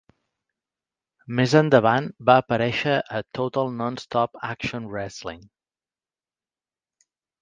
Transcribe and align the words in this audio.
Més 1.39 1.51
endavant, 1.59 2.07
va 2.29 2.37
aparèixer 2.43 2.95
a 3.19 3.21
Total 3.41 3.69
Nonstop 3.83 4.41
Action 4.49 4.89
Wrestling. 4.95 5.45